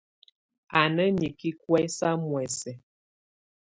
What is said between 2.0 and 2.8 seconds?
muɛsɛ.